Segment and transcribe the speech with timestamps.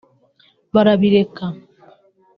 [0.73, 1.45] barabireka